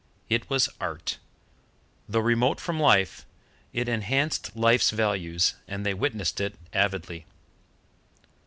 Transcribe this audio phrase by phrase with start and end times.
[0.29, 1.19] It was Art;
[2.09, 3.23] though remote from life,
[3.71, 7.27] it enhanced life's values, and they witnessed it avidly.